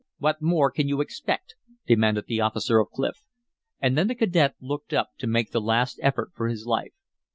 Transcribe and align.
"What 0.17 0.41
more 0.41 0.71
can 0.71 0.87
you 0.87 0.99
expect?" 0.99 1.53
demanded 1.85 2.25
the 2.25 2.41
officer 2.41 2.79
of 2.79 2.89
Clif. 2.89 3.21
And 3.79 3.95
then 3.95 4.07
the 4.07 4.15
cadet 4.15 4.55
looked 4.59 4.93
up 4.93 5.09
to 5.19 5.27
make 5.27 5.51
the 5.51 5.61
last 5.61 5.99
effort 6.01 6.31
for 6.33 6.47
his 6.47 6.65
life. 6.65 6.93